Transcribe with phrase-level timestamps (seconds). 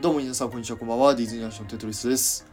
[0.00, 1.16] どうも皆さんこんにちはこんばんは。
[1.16, 2.46] ディズニーアションテトリスです。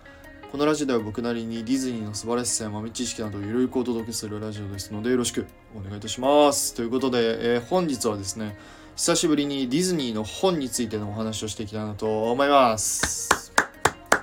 [0.52, 5.46] このラジオでは僕なりにディズニーの素晴らしさや豆知識などをゆるくお届けするラジオですのでよろしく
[5.78, 6.73] お願いいたします。
[6.73, 8.58] ということで、えー、本日はですね
[8.96, 13.53] 久しぶりにディズニーの本についてのお話をしていきたいなと思います。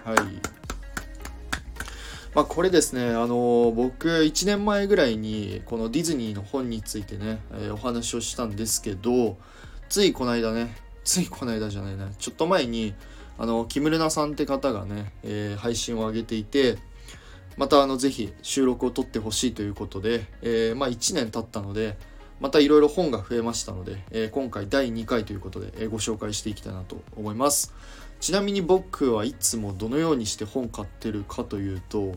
[0.05, 0.17] はい。
[2.35, 9.37] まあこれですねあの僕1年前ぐらいにこのディズニーの本についてね、えー、お話をしたんですけど
[9.89, 12.11] ついこの間ねついこの間じゃないな。
[12.11, 12.95] ちょっと前に
[13.39, 16.79] あの木村さんって方がね、えー、配信を上げていて
[17.57, 21.97] またあのぜひ収録を撮ってほしいということで、えー、まあ、1年経ったので
[22.41, 27.73] またいろいろ本が増えましたので、えー、今回第2回ということで、えご紹介していきたいなと思います。
[28.21, 32.17] ちなみに僕はいつもどのようにして本買ってるかというと、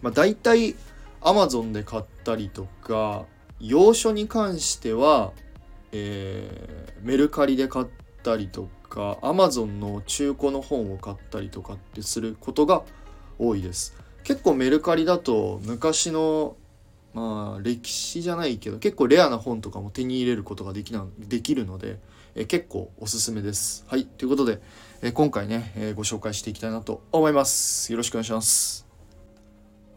[0.00, 0.76] まあ、大体
[1.20, 3.24] Amazon で買ったりとか
[3.60, 5.32] 洋書に関しては
[5.92, 7.86] えー、メルカリで買っ
[8.22, 12.82] たりとか Amazon の中古の本を買ったりとかってすることが
[13.38, 13.94] 多いです。
[14.24, 16.56] 結構メルカリだと昔の
[17.14, 21.98] まあ歴史じゃないけど結構レアな本とかも手に入れることができなできるので、
[22.34, 23.84] え結構おすすめです。
[23.88, 24.60] はいということで、
[25.02, 27.90] え今回ね、えご紹介していきたいなと思います。
[27.92, 28.87] よろしくお願いします。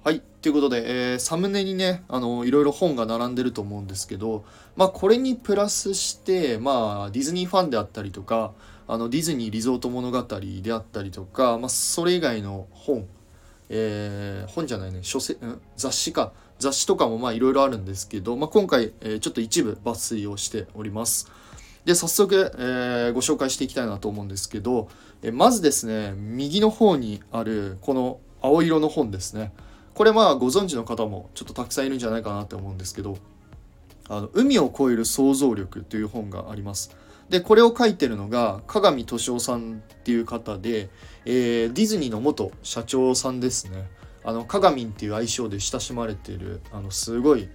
[0.04, 0.24] はい。
[0.42, 4.44] ということで、えー、サムネにね、あの、いろいろ本が並んでると思うんですけど、
[4.76, 8.54] まあ、これにプラスして、まあ、ディズニーファンであったりとか、
[8.88, 10.24] あの、ディズニーリゾート物語
[10.64, 13.06] であったりとか、まあ、それ以外の本、
[13.70, 15.40] えー、本じゃないね、書籍、
[15.78, 21.30] 雑誌か、雑誌とかもまあいろいろあるんですけど、まあ、今回、えー、ちょっと一部抜粋をしております。
[21.86, 24.88] で、早速、えー、ご紹介していきたいなと思うんですけど、
[25.22, 29.54] えー、まずですね、右の方にある、この青色の本ですね。
[30.02, 33.20] これまあご存知の方もちょっとたくさんいるんじゃないかなって思うんですけど
[34.10, 36.98] 「あの海を越える想像力」という本があります。
[37.30, 40.90] でこれを書いてるのが鏡敏夫さんっていう方で、
[41.26, 43.92] えー、ディズニーの元社長さんですね。
[44.24, 47.48] あの鏡っていう愛称で親しまれているあのすごい、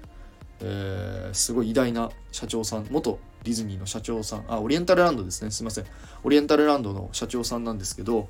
[0.60, 5.84] えー、すごい偉大な社長さん元ディズニーの社長さんあオリエンタルランドですねすいません
[6.22, 8.28] オリエンタルランドの社長さんなんですけど、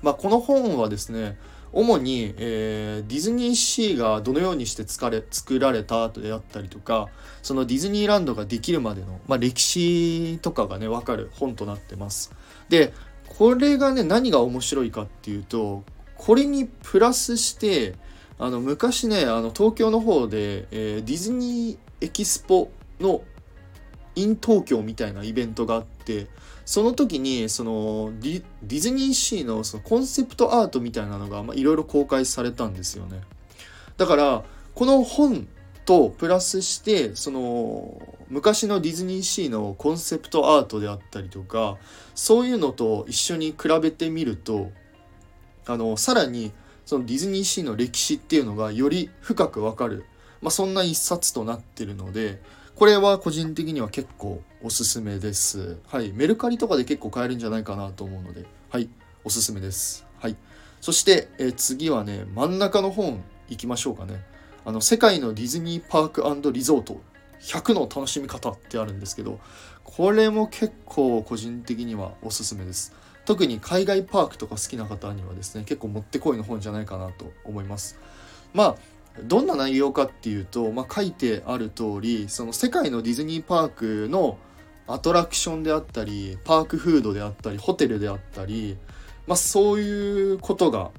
[0.00, 1.36] まあ、この本はですね
[1.76, 7.08] 主に、えー、ディズニーシーがどのようにして作れ作られたであったりとか
[7.42, 12.32] そのディズニーランドができるまでの、まあ、歴史とかがね分かる本となってます。
[12.70, 12.94] で
[13.28, 15.84] これがね何が面白いかっていうと
[16.16, 17.94] これにプラスして
[18.38, 22.70] あの昔ねあの東京の方で、えー、ディズニーエキスポ
[23.00, 23.22] の
[24.16, 26.26] in 東京みたいなイベントがあって
[26.64, 33.20] その時にそのディズニーシーのそのコンセプトアートみたいなのがいろいろ公開されたんですよね。
[33.96, 34.44] だから
[34.74, 35.46] この本
[35.84, 41.78] とプラスしてその昔のディズニーシーのコンセプトアートであったりとか
[42.14, 44.72] そういうのと一緒に比べてみると
[45.66, 46.52] あのさらに
[46.84, 50.04] そのディズニーシーの歴史っていうのがより深くわかる、
[50.42, 52.42] まあ、そんな一冊となってるので
[52.76, 55.78] これは個人的には結構おすすめです。
[55.86, 56.12] はい。
[56.12, 58.90] メルカリとかで結構買えるんじゃないかなと思うので、はい。
[59.24, 60.04] おすすめです。
[60.20, 60.36] はい。
[60.82, 64.22] そして、え次はね、真ん中の本行きましょうかね。
[64.66, 67.00] あの、世界のディズニーパークリゾート
[67.40, 69.40] 100の楽しみ方ってあるんですけど、
[69.82, 72.92] これも結構個人的にはおすすめです。
[73.24, 77.98] 特に海外パークとか好きな方にはですね、結構もってこいの本じゃないかなと思います。
[78.52, 78.76] まあ、
[79.24, 84.38] どんな内容かっていうと、まあ、書いてある通りその世界のディズニーパークの
[84.86, 88.76] アトラクションであったりパークフードであったりホテルであったり、
[89.26, 90.90] まあ、そういうことが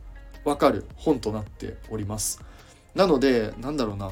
[0.44, 2.44] わかる本となっております。
[2.96, 4.12] なのでなんだろうな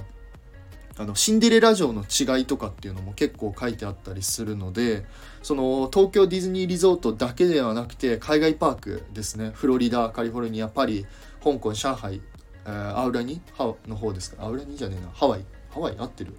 [0.97, 5.05] あのシンデレラ城の違いとかっていうのも結構書いてあったりするので
[5.43, 9.51] その東京ディズニーリゾートだけではなくて海外パークですね。
[9.53, 11.05] フロリダカリフォルニアパリ
[11.43, 12.21] 香港上海
[12.65, 14.43] え、アウラニハの方ですか？
[14.45, 15.09] アウラニじゃねえな。
[15.13, 15.45] ハワイ。
[15.69, 15.95] ハワイ？
[15.97, 16.35] 合ってる？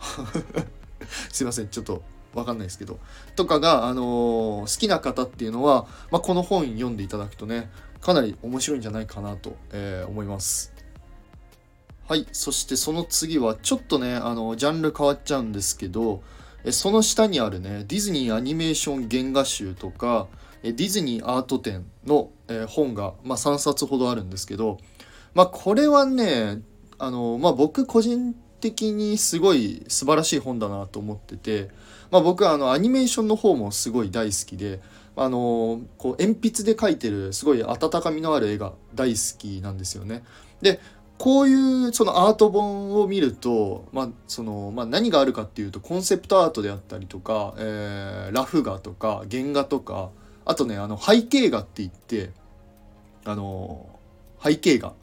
[1.32, 1.68] すいません。
[1.68, 2.02] ちょっと
[2.34, 2.98] わかんないですけど。
[3.36, 10.72] とかが、あのー、好きな方っていうのは、まあ、この本読んでいただくとねかなり面白いんじゃないかなと、えー、思います。
[12.08, 12.26] はい。
[12.32, 16.22] そしてその次はちょっとねあのジャンル変わっちゃうんですけど
[16.72, 20.26] その下にあるねディズニーアニメーション原画集とか
[20.62, 22.30] ディズニーアート展の
[22.68, 24.78] 本が、まあ、3冊ほどあるんですけど
[25.34, 26.62] まあこれはね
[26.98, 31.70] あのまあ僕個人的にすごい素晴らしい本だなと思ってて、
[32.10, 34.80] まあ、僕はあのアニメーションの方もすごい大好きで
[35.16, 40.22] あのこう鉛筆で描いてるすごい温かみのある絵が大好きなんですよね。
[40.60, 40.80] で
[41.18, 50.08] こういうそのアート本を見ると、まあそのまあ、何があるかっていうとコンセプトアートであったりとか、えー、ラフ画とか原画とか
[50.46, 52.30] あとねあの背景画って言って
[53.26, 53.99] あの
[54.42, 54.94] 背景画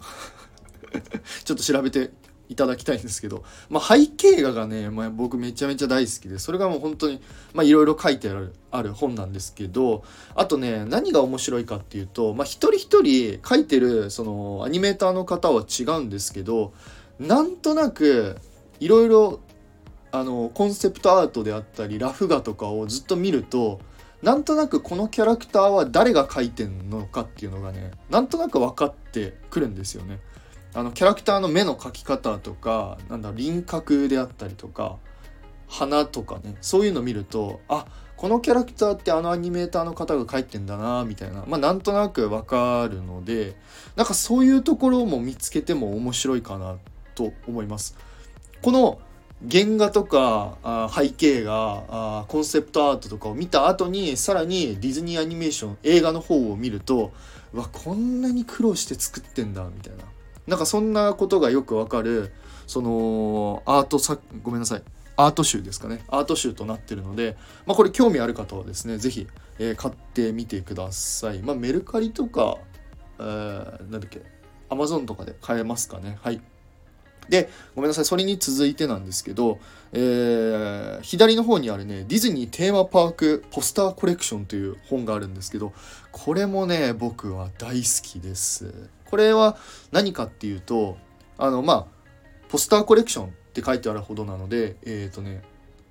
[1.43, 2.11] ちょっと調べて
[2.49, 7.21] いただきたいんですけど、まあ、背景画がね、まあ、僕めちゃめちゃ大好きでそれがもう本当に
[7.63, 10.03] いろいろ書いてあるある本なんですけど
[10.35, 16.73] あとね何が面白いかっていうと、まあ、一人一人書いてるそのアニメーターの方は違うんですけど
[17.19, 18.37] なんとなく
[18.79, 19.39] いろいろ
[20.11, 23.81] あのコンセプトアートであったりラフ画とかをずっと見ると
[24.21, 30.19] なんとなくこのキャラクターは誰が描いてんのかっていうのがねなんとなく分かってくるんですよね。
[30.73, 34.97] あのキャラクターの目の描き方とかなんだ輪郭であったりとか
[35.67, 43.55] 鼻とかねそういうの見るとあこのキャラクターってあのアニメーターの方が描いてんだなみたいなまあなんとなくわかるので
[43.95, 46.77] なんかそういうところも見つけても面白いかな
[47.15, 47.95] と思います。
[48.61, 48.99] この
[49.49, 57.11] 原画とか背景画コンセプトアートとかを見た後にさらにディズニーアニメーション映画の方を見ると
[57.53, 60.03] わこんなに苦労して作ってんだみたいな。
[60.47, 62.31] なんかそんなことがよくわかる
[62.67, 64.83] そのアートさごめんなさい。
[65.17, 66.03] アート集ですかね。
[66.09, 69.27] アート集となってるので、まあ、これ興味ある方はですね是非、
[69.59, 72.57] えー、買ってみてください、まあ、メルカリとか、
[73.19, 74.21] えー、なんだっけ
[74.69, 76.17] アマゾンとかで買えますかね。
[76.21, 76.41] はい。
[77.29, 79.59] でごめんなさいそれに続いてなんですけど、
[79.93, 85.73] えー、左の方にあるねディズニーテーマパークポスターコレクションという本があるんですけど
[86.11, 88.89] これもね僕は大好きです。
[89.09, 89.57] これは
[89.91, 90.97] 何かっていうと
[91.37, 91.85] あのまあ
[92.49, 95.41] ポスターコレクションって書いてあるほどなのでえっ、ー、とね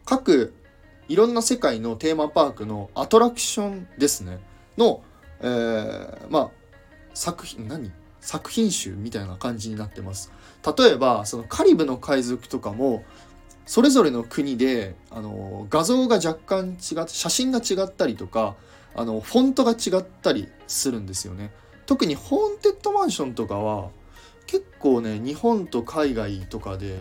[0.05, 0.55] 各
[1.09, 4.39] いろんな世界のテーマパークのアトラクションですね。
[4.77, 5.03] の、
[5.41, 6.51] えー、まあ
[7.15, 7.93] 作品何
[8.27, 10.33] 作品集みたいな感じになってます。
[10.77, 13.05] 例えばそのカリブの海賊とかも
[13.67, 18.57] それぞれの国であの画像が若干違って写真が違ったりとか
[18.97, 21.53] あのフォントが違ったりするんですよね。
[21.87, 23.91] 特にホーンテッドマンションとかは
[24.49, 26.99] 結構ね日本と海外とかで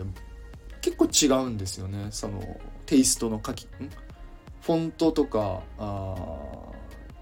[0.80, 2.06] 結構違うんですよね。
[2.12, 3.66] そのテイストの書き
[4.60, 6.14] フォントとかあ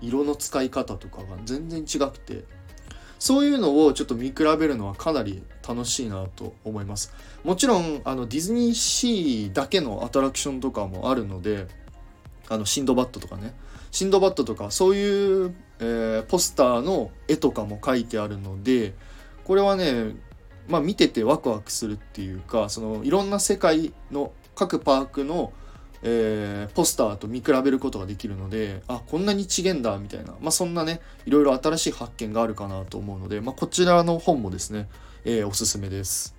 [0.02, 2.44] 色の使い方とかが全然違くて。
[3.25, 7.15] そういうのをちょっと見比べるのはかなり楽しいなと思います。
[7.43, 11.67] もちろんあのディズニーシーだけのアトラクションとかもあるので
[12.50, 13.55] あのシンドバッドとかね。
[13.91, 18.93] シンドバッドとかそういう、えー、ポスターの絵とかも書いてあるので
[19.44, 20.15] これはね
[20.69, 25.55] まあ見ててワクワクするっていうかそのいろんな世界の各パークの、
[26.06, 34.88] えー、ポスターと見比べることができるのであこんなに違えんだみたいな、まあ、そんなねいろいろ新しい発見があるかなと思うので、まあ、こちらの本もですね、
[35.24, 36.36] えー、おすすめです。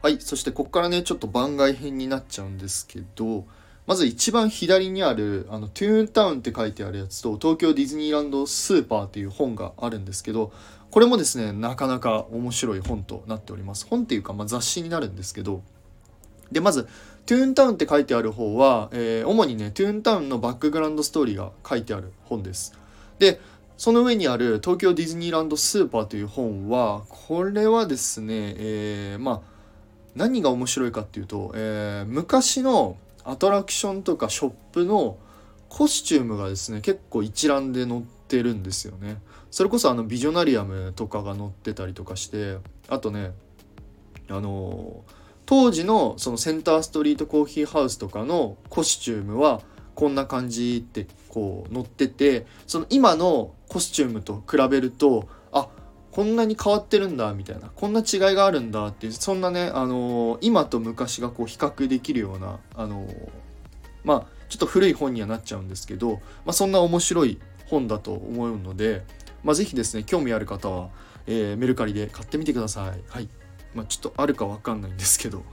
[0.00, 3.46] はいそしてここからねちょっと番外編になっちゃうんですけど
[3.86, 10.52] まず一番左にあるあのトゥーンタウンって書いてあるやつと東京ディズニーランドスーパーっていう本があるんですけど
[10.90, 15.62] これもですねなかなか面白い本となっております本っていうか、まあ、雑誌になるんですけど
[16.52, 16.86] でまず
[17.26, 22.78] トゥーンタウンって書いてある方は、えー、主にねトゥーンタウンのバックグラウンドストーリーが書いてある本です。
[23.18, 23.40] で
[23.76, 29.40] その上にある東京ディズニーランドスーパーという本はこれはですね、えー、まあ
[30.14, 35.16] 何が面白いかっていうと、えー、昔のアトラクションとかショップの
[35.68, 39.16] コスチュームがですね結構一覧で載ってるんですよね。
[39.50, 42.58] それこそあのビジョナリアムとかが載ってたりとかして
[42.88, 43.32] あとね
[44.28, 45.02] あの
[45.46, 49.60] 当時のそのセンターストリートコーヒーハウスとかのコスチュームは
[49.94, 55.68] こんな感じってこう載っててその今のコスチュームと比べるとあ
[56.10, 63.30] こんなに変わってるんだみたいなこんな違いがあるんだっていうそんなね、あのー、今と昔がこう比較できるような、あのー、
[64.04, 69.04] まあちょっと古い本にはなっちゃうんですけど、まあ、そんな面白い本だと思うので、
[69.42, 70.90] まあ、是非ですね興味ある方は、
[71.26, 73.02] えー、メルカリで買ってみてください。
[73.08, 73.28] はい
[73.74, 75.44] まあ、ちょっとあるか分かんないんですけど。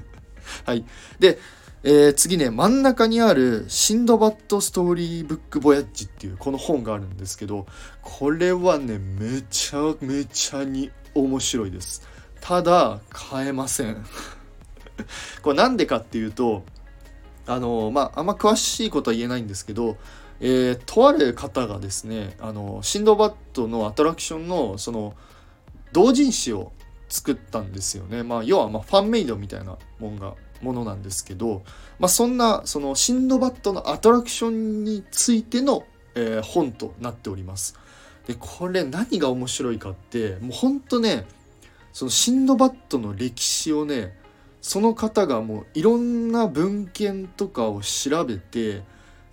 [0.64, 0.84] はい。
[1.18, 1.38] で、
[1.82, 7.64] えー、次ね真ん中にある「シンドバッド・ストーリーブック・ボヤッジ」っていうこの本があるんですけど
[8.02, 12.02] これはねめちゃめちゃに面白いです。
[12.42, 14.04] ただ買えません。
[15.40, 16.64] これなんでかっていうと
[17.46, 19.96] あのまああんま詳しいことは言えないんですけど
[20.40, 25.14] えー、とある方がですねあのシンドバッドのアトラクションのその
[25.92, 26.72] 同人誌を
[27.10, 28.22] 作ったんですよね。
[28.22, 31.62] まあ、要はまファンメイドみたいなもんがものなんですけど、
[31.98, 37.76] まあ、そんなそのシンドバッドのアトラクションについての、えー、本となっております。
[38.26, 41.26] でこれ何が面白いかってもうほんとね
[41.92, 44.16] そのシンドバッドの歴史をね
[44.60, 48.82] その方がもういろんな文献とかを調べて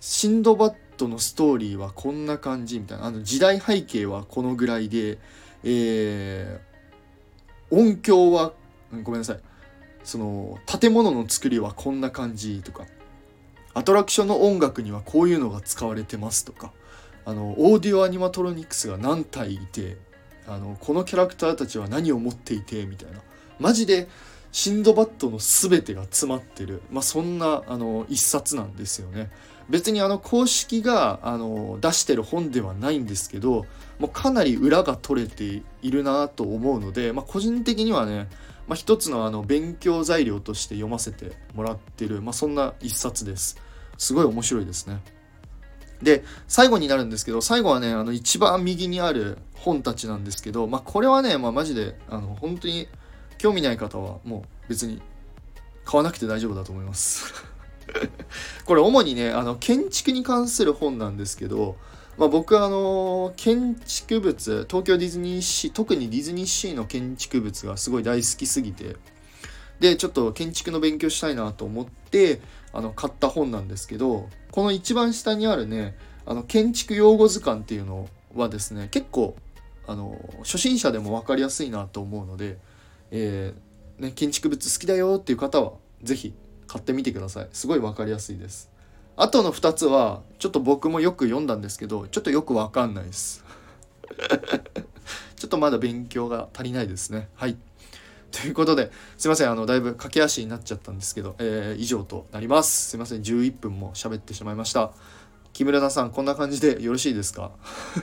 [0.00, 5.18] シンドバットのストーリーはこんな感じみたいなあの時代背景はこのぐらいで、
[5.62, 6.67] えー、
[7.70, 8.52] 音響は
[9.02, 9.40] ごめんなさい。
[10.04, 12.86] その建物の作りはこんな感じとか。
[13.74, 16.72] アトラクションの音楽にはこういうのが使われてますとか。
[17.24, 19.98] あのオーディオアニマトロニクスが何体いて
[20.46, 23.20] あのこのキャラクターたちは何を持っていてみたいな。
[23.60, 24.08] マジで
[24.50, 29.30] シンドバッドの全てが詰まってる、まあ、そんなあの一冊なんですよね。
[29.68, 33.66] 別にあの公式があの出してる本ではないんですけど
[33.98, 38.28] もうかなり裏が取れているなと思うので、まあ、個人的にはね、
[38.66, 43.60] まあ、一つのあの勉強材料として読ませてもらってる、まあ、そんな一冊です。
[43.96, 45.00] すごい面白いですね。
[46.02, 52.86] で、最後になるんですけど、最後はね、あの一番右にある本たちなんですけど、まあこれはね、まあマジで、あの本当に
[53.36, 55.02] 興味ない方はもう別に
[55.84, 57.32] 買わなくて大丈夫だと思います
[58.64, 61.76] これ主にねあの建築に関する本なんですけど、
[62.16, 68.96] まあ、僕はあの建築物東京ディズニーシー特にディズニーシーの建築物がすごい大好きすぎて
[69.80, 72.40] でちょっと建築の勉強したいなと思って
[72.72, 79.36] あの買った本なんですけどこの一番下にあるねあの建築用語図鑑っていうのはですね結構
[79.86, 82.58] あの初心者でも分かりやすいなと思うので
[83.10, 86.34] えー、ね、建築物好きだよっていう方は是非
[86.68, 87.48] 買ってみてください。
[87.52, 88.70] すごい分かりやすいです。
[89.16, 93.44] あとの2つはちょっと僕もよく読んだんですけどちょっとよく分かんないです。
[95.36, 97.28] ちょっとまだ勉強が足りないですね。
[97.34, 97.56] はい。
[98.30, 99.50] ということですいません。
[99.50, 102.90] あのだいぶ駆け足になっちゃったんですけど、えー、以上となります。
[102.90, 103.22] すいません。
[103.22, 104.92] 11分も喋ってしまいました。
[105.52, 107.50] 木村さんこんな感じでよろしいですか？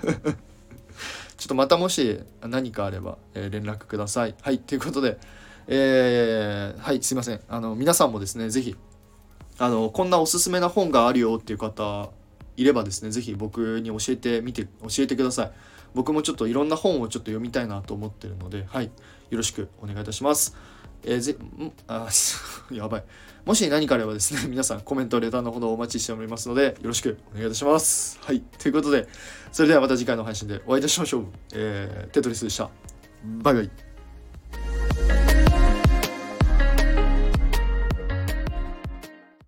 [1.37, 4.35] ちょっとまたもし何かあれば、えー、連絡ください。
[4.41, 5.17] はい、ということで、
[5.67, 7.41] えー、はい、すいません。
[7.47, 8.75] あの、皆さんもですね、是非
[9.57, 12.09] あの、こんなおすすめな本があるよっていう方
[12.57, 14.69] いればですね、是非僕に教えてみて、教
[14.99, 15.51] えてください。
[15.93, 18.91] 僕もちょっといろんな本をちょっと読みたいなと思ってるので、はい、よ
[19.31, 20.55] ろしくお願いいたします。
[21.03, 22.09] えー、ぜ、んあ、
[22.71, 23.03] やばい。
[23.45, 28.19] もし何かあればですね、 皆さんコメント、レターのほどお待ちしておりますので、よろしくお願いいたします。
[28.21, 28.41] はい。
[28.41, 29.07] ということで、
[29.53, 31.25] それではまた次回の配信でお会いいたしましょう。
[31.53, 32.69] えー、テトリスでした。
[33.23, 33.84] バイバイ。